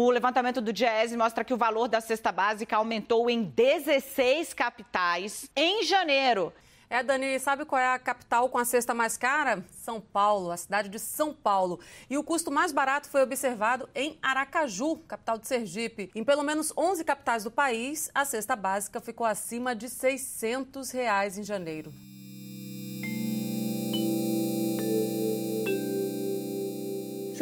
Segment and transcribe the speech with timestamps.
[0.00, 5.50] O levantamento do Diese mostra que o valor da cesta básica aumentou em 16 capitais
[5.56, 6.52] em janeiro.
[6.88, 9.64] É, Dani, sabe qual é a capital com a cesta mais cara?
[9.72, 11.80] São Paulo, a cidade de São Paulo.
[12.08, 16.12] E o custo mais barato foi observado em Aracaju, capital de Sergipe.
[16.14, 21.36] Em pelo menos 11 capitais do país, a cesta básica ficou acima de 600 reais
[21.36, 21.92] em janeiro.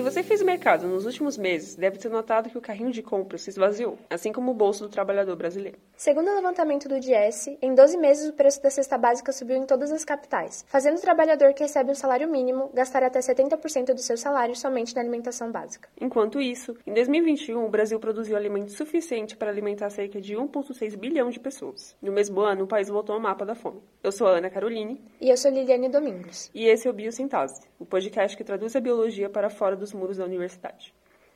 [0.06, 3.50] Você fez mercado nos últimos meses, deve ter notado que o carrinho de compras se
[3.50, 5.78] esvaziou, assim como o bolso do trabalhador brasileiro.
[5.96, 9.66] Segundo o levantamento do DS, em 12 meses o preço da cesta básica subiu em
[9.66, 14.00] todas as capitais, fazendo o trabalhador que recebe um salário mínimo gastar até 70% do
[14.00, 15.88] seu salário somente na alimentação básica.
[16.00, 21.30] Enquanto isso, em 2021 o Brasil produziu alimento suficiente para alimentar cerca de 1,6 bilhão
[21.30, 21.96] de pessoas.
[22.00, 23.82] No mesmo ano, o país voltou ao mapa da fome.
[24.04, 25.02] Eu sou a Ana Caroline.
[25.20, 26.48] E eu sou Liliane Domingos.
[26.54, 29.94] E esse é o Biosintase, o podcast que traduz a biologia para fora do dos
[29.96, 30.94] muros da universidade.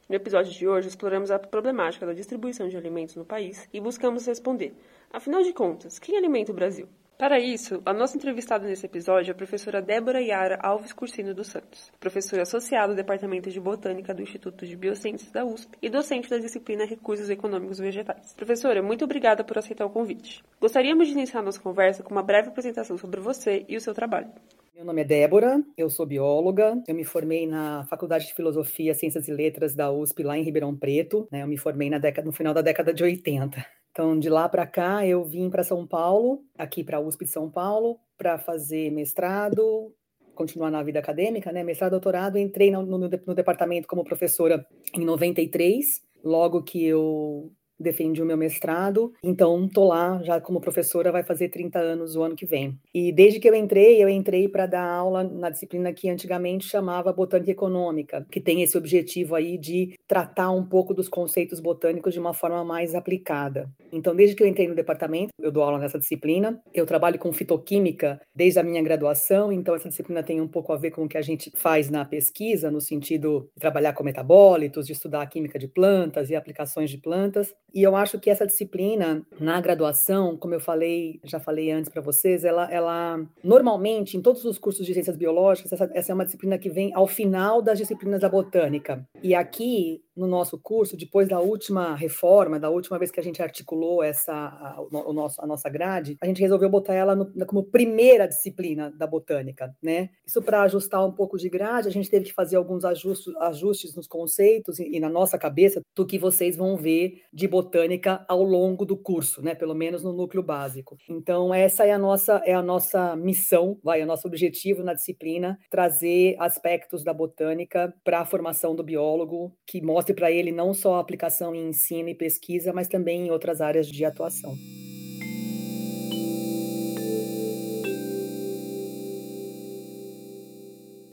[0.08, 4.26] No episódio de hoje, exploramos a problemática da distribuição de alimentos no país e buscamos
[4.26, 4.74] responder:
[5.12, 6.88] afinal de contas, quem alimenta o Brasil?
[7.20, 11.48] Para isso, a nossa entrevistada nesse episódio é a professora Débora Yara Alves Cursino dos
[11.48, 16.30] Santos, professora associada do Departamento de Botânica do Instituto de Biociências da USP e docente
[16.30, 18.32] da disciplina Recursos Econômicos Vegetais.
[18.32, 20.42] Professora, muito obrigada por aceitar o convite.
[20.58, 24.32] Gostaríamos de iniciar nossa conversa com uma breve apresentação sobre você e o seu trabalho.
[24.80, 29.28] Meu nome é Débora, eu sou bióloga, eu me formei na Faculdade de Filosofia, Ciências
[29.28, 31.42] e Letras da USP, lá em Ribeirão Preto, né?
[31.42, 33.62] eu me formei na década, no final da década de 80.
[33.90, 37.30] Então, de lá para cá, eu vim para São Paulo, aqui para a USP de
[37.30, 39.94] São Paulo, para fazer mestrado,
[40.34, 41.62] continuar na vida acadêmica, né?
[41.62, 48.22] Mestrado, doutorado, entrei no, no, no departamento como professora em 93, logo que eu defendi
[48.22, 52.36] o meu mestrado, então tô lá já como professora, vai fazer 30 anos o ano
[52.36, 52.78] que vem.
[52.94, 57.12] E desde que eu entrei, eu entrei para dar aula na disciplina que antigamente chamava
[57.12, 62.20] Botânica Econômica, que tem esse objetivo aí de tratar um pouco dos conceitos botânicos de
[62.20, 63.70] uma forma mais aplicada.
[63.92, 67.32] Então, desde que eu entrei no departamento, eu dou aula nessa disciplina, eu trabalho com
[67.32, 71.08] fitoquímica desde a minha graduação, então essa disciplina tem um pouco a ver com o
[71.08, 75.26] que a gente faz na pesquisa, no sentido de trabalhar com metabólitos, de estudar a
[75.26, 77.54] química de plantas e aplicações de plantas.
[77.74, 82.02] E eu acho que essa disciplina na graduação, como eu falei, já falei antes para
[82.02, 86.24] vocês, ela, ela normalmente em todos os cursos de ciências biológicas, essa, essa é uma
[86.24, 89.06] disciplina que vem ao final das disciplinas da botânica.
[89.22, 93.42] E aqui no nosso curso, depois da última reforma, da última vez que a gente
[93.42, 97.64] articulou essa a, o nosso, a nossa grade, a gente resolveu botar ela no, como
[97.64, 100.10] primeira disciplina da botânica, né?
[100.26, 103.96] Isso para ajustar um pouco de grade, a gente teve que fazer alguns ajustes, ajustes
[103.96, 108.42] nos conceitos e, e, na nossa cabeça do que vocês vão ver de botânica ao
[108.42, 109.54] longo do curso, né?
[109.54, 110.98] Pelo menos no núcleo básico.
[111.08, 114.92] Então essa é a nossa é a nossa missão, vai, é o nosso objetivo na
[114.92, 120.52] disciplina, trazer aspectos da botânica para a formação do biólogo que mostre mostre para ele
[120.52, 124.54] não só a aplicação em ensino e pesquisa, mas também em outras áreas de atuação.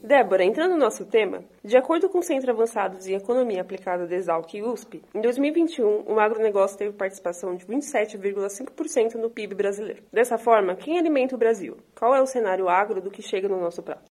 [0.02, 4.16] Débora, entrando no nosso tema, de acordo com o Centro Avançados em Economia Aplicada da
[4.16, 10.02] Exalc e USP, em 2021 o agronegócio teve participação de 27,5% no PIB brasileiro.
[10.10, 11.76] Dessa forma, quem alimenta o Brasil?
[11.94, 14.10] Qual é o cenário agro do que chega no nosso prato?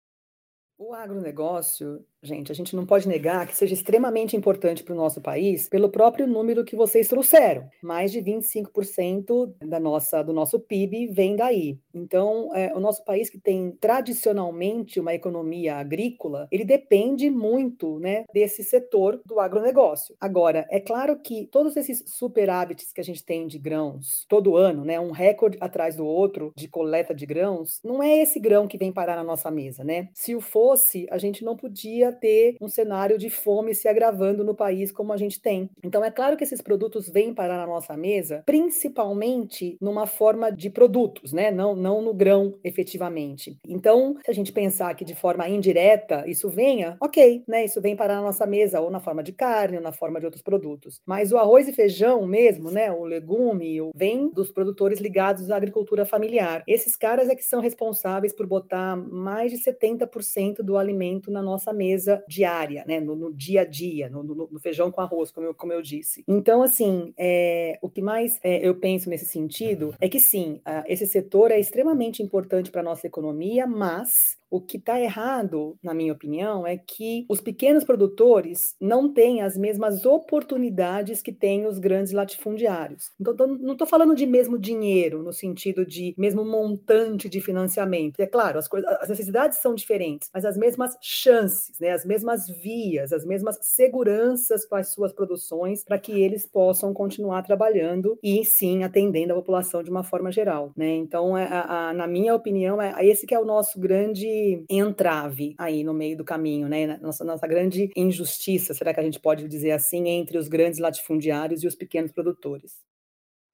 [0.78, 5.22] O agronegócio gente, a gente não pode negar que seja extremamente importante para o nosso
[5.22, 7.68] país pelo próprio número que vocês trouxeram.
[7.82, 11.78] Mais de 25% da nossa, do nosso PIB vem daí.
[11.94, 18.26] Então, é, o nosso país que tem tradicionalmente uma economia agrícola, ele depende muito né,
[18.34, 20.16] desse setor do agronegócio.
[20.20, 24.84] Agora, é claro que todos esses superávites que a gente tem de grãos todo ano,
[24.84, 28.78] né, um recorde atrás do outro de coleta de grãos, não é esse grão que
[28.78, 30.10] vem parar na nossa mesa, né?
[30.14, 34.56] Se o fosse, a gente não podia ter um cenário de fome se agravando no
[34.56, 35.70] país como a gente tem.
[35.84, 40.70] Então, é claro que esses produtos vêm parar na nossa mesa, principalmente numa forma de
[40.70, 41.52] produtos, né?
[41.52, 43.58] Não, não no grão efetivamente.
[43.68, 47.66] Então, se a gente pensar que de forma indireta isso venha, ok, né?
[47.66, 50.26] Isso vem parar na nossa mesa, ou na forma de carne, ou na forma de
[50.26, 51.02] outros produtos.
[51.06, 52.92] Mas o arroz e feijão mesmo, né?
[52.92, 56.64] O legume, o, vem dos produtores ligados à agricultura familiar.
[56.68, 61.74] Esses caras é que são responsáveis por botar mais de 70% do alimento na nossa
[61.74, 65.32] mesa mesa diária, né, no, no dia a dia, no, no, no, feijão com arroz,
[65.32, 66.24] como eu, como eu disse.
[66.28, 71.06] Então, assim, é, o que mais é, eu penso nesse sentido é que sim, esse
[71.06, 76.12] setor é extremamente importante para a nossa economia, mas O que está errado, na minha
[76.12, 82.12] opinião, é que os pequenos produtores não têm as mesmas oportunidades que têm os grandes
[82.12, 83.12] latifundiários.
[83.20, 88.20] Então, não estou falando de mesmo dinheiro, no sentido de mesmo montante de financiamento.
[88.20, 92.48] É claro, as, coisas, as necessidades são diferentes, mas as mesmas chances, né, as mesmas
[92.48, 98.44] vias, as mesmas seguranças com as suas produções para que eles possam continuar trabalhando e
[98.44, 100.72] sim atendendo a população de uma forma geral.
[100.76, 100.96] Né?
[100.96, 104.39] Então, é, a, a, na minha opinião, é esse que é o nosso grande
[104.70, 106.98] entrave aí no meio do caminho, né?
[107.02, 111.64] Nossa, nossa grande injustiça, será que a gente pode dizer assim, entre os grandes latifundiários
[111.64, 112.80] e os pequenos produtores.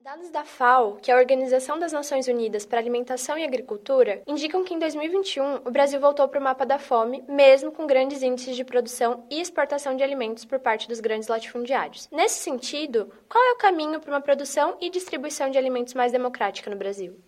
[0.06, 4.62] Dados da FAO, que é a Organização das Nações Unidas para Alimentação e Agricultura, indicam
[4.62, 8.54] que em 2021 o Brasil voltou para o mapa da fome, mesmo com grandes índices
[8.54, 12.08] de produção e exportação de alimentos por parte dos grandes latifundiários.
[12.12, 16.70] Nesse sentido, qual é o caminho para uma produção e distribuição de alimentos mais democrática
[16.70, 17.18] no Brasil?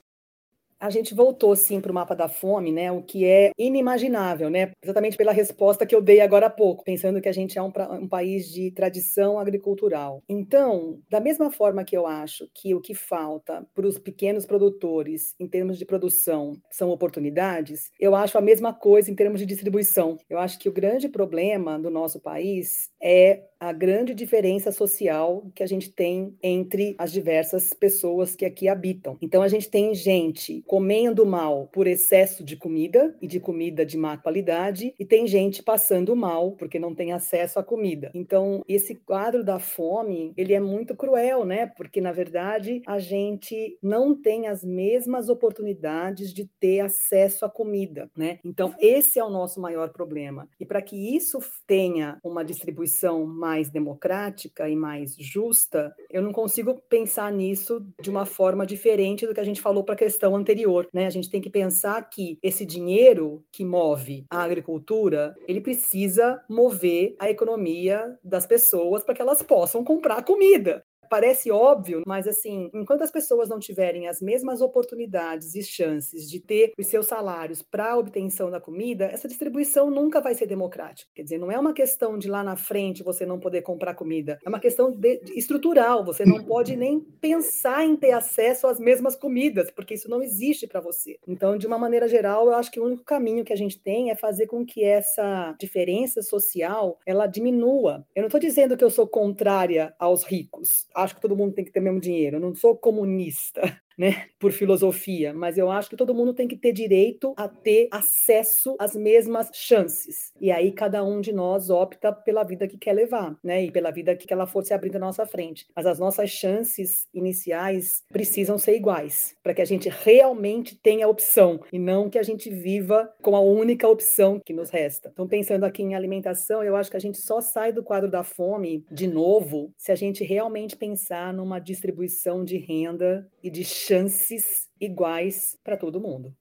[0.80, 2.90] A gente voltou sim para o mapa da fome, né?
[2.92, 4.72] O que é inimaginável, né?
[4.82, 7.72] Exatamente pela resposta que eu dei agora há pouco, pensando que a gente é um,
[7.92, 10.22] um, país de tradição agricultural.
[10.28, 15.34] Então, da mesma forma que eu acho que o que falta para os pequenos produtores
[15.38, 20.16] em termos de produção são oportunidades, eu acho a mesma coisa em termos de distribuição.
[20.28, 25.62] Eu acho que o grande problema do nosso país é a grande diferença social que
[25.62, 29.16] a gente tem entre as diversas pessoas que aqui habitam.
[29.20, 33.96] Então, a gente tem gente comendo mal por excesso de comida e de comida de
[33.96, 38.10] má qualidade, e tem gente passando mal porque não tem acesso à comida.
[38.14, 41.66] Então, esse quadro da fome, ele é muito cruel, né?
[41.66, 48.10] Porque na verdade a gente não tem as mesmas oportunidades de ter acesso à comida,
[48.16, 48.38] né?
[48.44, 50.48] Então, esse é o nosso maior problema.
[50.60, 56.80] E para que isso tenha uma distribuição mais democrática e mais justa, eu não consigo
[56.88, 60.88] pensar nisso de uma forma diferente do que a gente falou para a questão anterior,
[60.92, 61.06] né?
[61.06, 67.14] A gente tem que pensar que esse dinheiro que move a agricultura, ele precisa mover
[67.18, 73.02] a economia das pessoas para que elas possam comprar comida parece óbvio, mas assim, enquanto
[73.02, 77.92] as pessoas não tiverem as mesmas oportunidades e chances de ter os seus salários para
[77.92, 81.10] a obtenção da comida, essa distribuição nunca vai ser democrática.
[81.14, 84.38] Quer dizer, não é uma questão de lá na frente você não poder comprar comida,
[84.44, 86.04] é uma questão de, de estrutural.
[86.04, 90.66] Você não pode nem pensar em ter acesso às mesmas comidas, porque isso não existe
[90.66, 91.18] para você.
[91.26, 94.10] Então, de uma maneira geral, eu acho que o único caminho que a gente tem
[94.10, 98.06] é fazer com que essa diferença social ela diminua.
[98.14, 101.64] Eu não estou dizendo que eu sou contrária aos ricos acho que todo mundo tem
[101.64, 102.36] que ter mesmo dinheiro.
[102.36, 106.56] Eu não sou comunista né, por filosofia, mas eu acho que todo mundo tem que
[106.56, 110.32] ter direito a ter acesso às mesmas chances.
[110.40, 113.90] E aí cada um de nós opta pela vida que quer levar, né, e pela
[113.90, 115.66] vida que ela for se abrindo na nossa frente.
[115.74, 121.60] Mas as nossas chances iniciais precisam ser iguais, para que a gente realmente tenha opção
[121.72, 125.10] e não que a gente viva com a única opção que nos resta.
[125.12, 128.22] Então, pensando aqui em alimentação, eu acho que a gente só sai do quadro da
[128.22, 134.68] fome de novo se a gente realmente pensar numa distribuição de renda e de chances
[134.80, 136.34] iguais para todo mundo.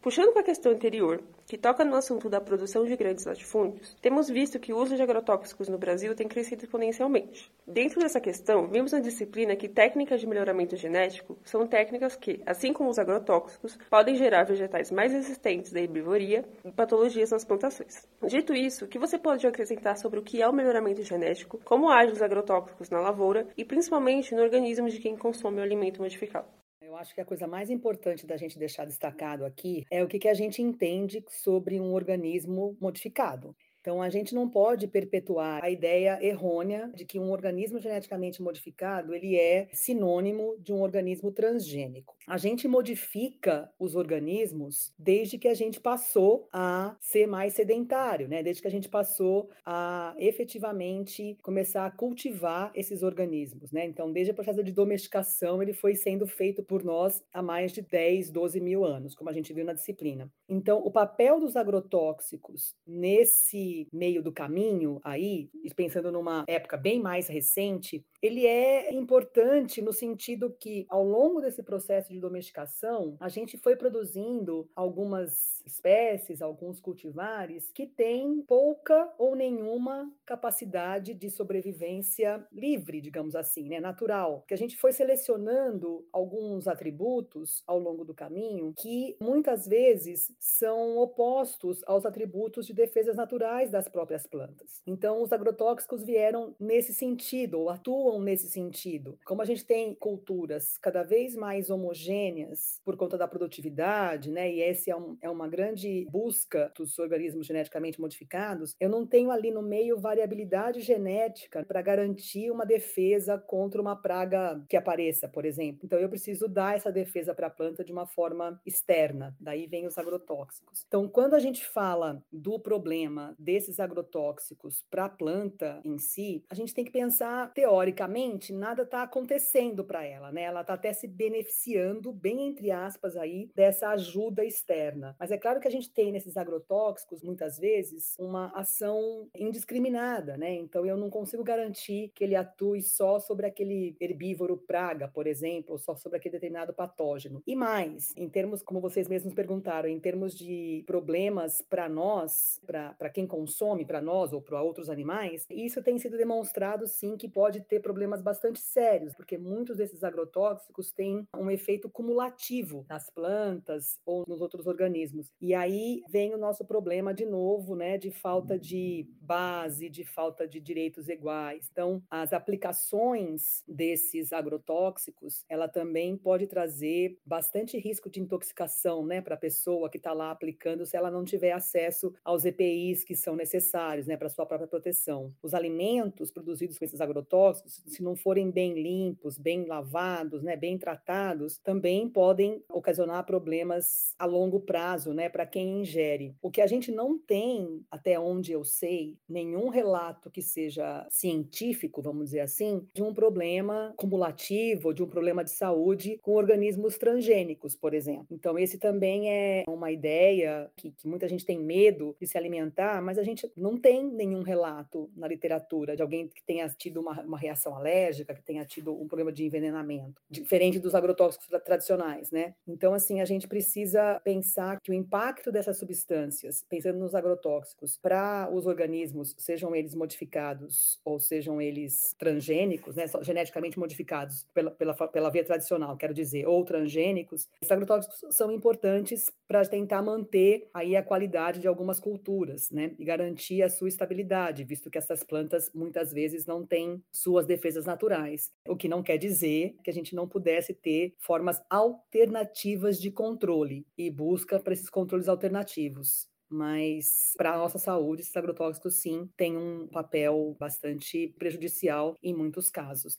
[0.00, 1.22] Puxando para a questão anterior,
[1.52, 5.02] que toca no assunto da produção de grandes latifúndios, temos visto que o uso de
[5.02, 7.52] agrotóxicos no Brasil tem crescido exponencialmente.
[7.66, 12.72] Dentro dessa questão, vimos na disciplina que técnicas de melhoramento genético são técnicas que, assim
[12.72, 18.08] como os agrotóxicos, podem gerar vegetais mais resistentes à herbivoria e patologias nas plantações.
[18.26, 21.90] Dito isso, o que você pode acrescentar sobre o que é o melhoramento genético, como
[21.90, 26.61] agem os agrotóxicos na lavoura e principalmente no organismo de quem consome o alimento modificado?
[27.02, 30.28] Acho que a coisa mais importante da gente deixar destacado aqui é o que, que
[30.28, 33.56] a gente entende sobre um organismo modificado.
[33.82, 39.12] Então, a gente não pode perpetuar a ideia errônea de que um organismo geneticamente modificado
[39.12, 42.14] ele é sinônimo de um organismo transgênico.
[42.28, 48.40] A gente modifica os organismos desde que a gente passou a ser mais sedentário, né?
[48.40, 53.84] Desde que a gente passou a efetivamente começar a cultivar esses organismos, né?
[53.84, 57.82] Então, desde o processo de domesticação, ele foi sendo feito por nós há mais de
[57.82, 60.30] 10, 12 mil anos, como a gente viu na disciplina.
[60.48, 67.28] Então, o papel dos agrotóxicos nesse meio do caminho aí, pensando numa época bem mais
[67.28, 73.58] recente, ele é importante no sentido que, ao longo desse processo de domesticação, a gente
[73.58, 83.00] foi produzindo algumas espécies, alguns cultivares, que têm pouca ou nenhuma capacidade de sobrevivência livre,
[83.00, 84.44] digamos assim, né, natural.
[84.46, 90.96] Que a gente foi selecionando alguns atributos ao longo do caminho que muitas vezes são
[90.98, 94.80] opostos aos atributos de defesas naturais das próprias plantas.
[94.86, 99.18] Então, os agrotóxicos vieram nesse sentido, ou atuam nesse sentido.
[99.24, 104.60] Como a gente tem culturas cada vez mais homogêneas por conta da produtividade, né, e
[104.60, 109.50] esse é, um, é uma grande busca dos organismos geneticamente modificados, eu não tenho ali
[109.50, 115.82] no meio variabilidade genética para garantir uma defesa contra uma praga que apareça, por exemplo.
[115.84, 119.36] Então, eu preciso dar essa defesa para a planta de uma forma externa.
[119.38, 120.84] Daí vem os agrotóxicos.
[120.88, 126.54] Então, quando a gente fala do problema desses agrotóxicos para a planta em si, a
[126.54, 130.44] gente tem que pensar teoricamente, nada está acontecendo para ela, né?
[130.44, 135.14] Ela está até se beneficiando, bem entre aspas aí, dessa ajuda externa.
[135.18, 140.54] Mas é claro que a gente tem nesses agrotóxicos muitas vezes uma ação indiscriminada, né?
[140.54, 145.72] Então eu não consigo garantir que ele atue só sobre aquele herbívoro praga, por exemplo,
[145.72, 147.42] ou só sobre aquele determinado patógeno.
[147.44, 153.10] E mais, em termos, como vocês mesmos perguntaram, em termos de problemas para nós, para
[153.10, 157.62] quem consome, para nós ou para outros animais, isso tem sido demonstrado sim que pode
[157.62, 164.24] ter problemas bastante sérios, porque muitos desses agrotóxicos têm um efeito cumulativo nas plantas ou
[164.28, 165.31] nos outros organismos.
[165.40, 170.46] E aí vem o nosso problema de novo, né, de falta de base, de falta
[170.46, 171.68] de direitos iguais.
[171.70, 179.34] Então, as aplicações desses agrotóxicos, ela também pode trazer bastante risco de intoxicação, né, para
[179.34, 183.34] a pessoa que está lá aplicando, se ela não tiver acesso aos EPIs que são
[183.34, 185.34] necessários, né, para sua própria proteção.
[185.42, 190.78] Os alimentos produzidos com esses agrotóxicos, se não forem bem limpos, bem lavados, né, bem
[190.78, 196.34] tratados, também podem ocasionar problemas a longo prazo, né, para quem ingere.
[196.40, 202.02] O que a gente não tem, até onde eu sei, nenhum relato que seja científico,
[202.02, 207.74] vamos dizer assim, de um problema cumulativo, de um problema de saúde com organismos transgênicos,
[207.74, 208.26] por exemplo.
[208.30, 213.02] Então, esse também é uma ideia que, que muita gente tem medo de se alimentar,
[213.02, 217.20] mas a gente não tem nenhum relato na literatura de alguém que tenha tido uma,
[217.22, 222.54] uma reação alérgica, que tenha tido um problema de envenenamento, diferente dos agrotóxicos tradicionais, né?
[222.66, 228.48] Então, assim, a gente precisa pensar que o impacto dessas substâncias, pensando nos agrotóxicos, para
[228.50, 235.30] os organismos, sejam eles modificados ou sejam eles transgênicos, né, geneticamente modificados pela, pela, pela
[235.30, 241.02] via tradicional, quero dizer, ou transgênicos, esses agrotóxicos são importantes para tentar manter aí a
[241.02, 246.10] qualidade de algumas culturas, né, e garantir a sua estabilidade, visto que essas plantas muitas
[246.10, 250.26] vezes não têm suas defesas naturais, o que não quer dizer que a gente não
[250.26, 257.58] pudesse ter formas alternativas de controle e busca para esses controles alternativos mas para a
[257.58, 263.18] nossa saúde, esses agrotóxicos sim têm um papel bastante prejudicial em muitos casos.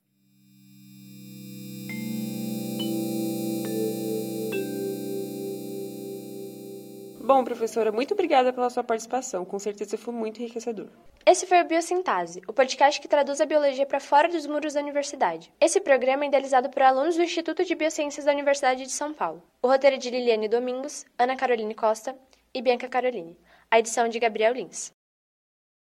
[7.25, 9.45] Bom, professora, muito obrigada pela sua participação.
[9.45, 10.89] Com certeza foi muito enriquecedor.
[11.25, 14.81] Esse foi o Biosintase, o podcast que traduz a biologia para fora dos muros da
[14.81, 15.49] universidade.
[15.61, 19.41] Esse programa é idealizado por alunos do Instituto de Biociências da Universidade de São Paulo.
[19.61, 22.13] O roteiro é de Liliane Domingos, Ana Caroline Costa
[22.53, 23.37] e Bianca Caroline.
[23.71, 24.91] A edição de Gabriel Lins.